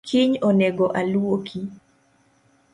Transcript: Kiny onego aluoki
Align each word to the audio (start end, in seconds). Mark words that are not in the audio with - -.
Kiny 0.07 0.33
onego 0.49 0.85
aluoki 0.99 1.59